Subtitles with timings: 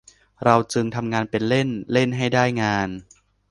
[0.43, 2.89] เราจึงทำงานเป็นเล่น เล่นให้ได้งาน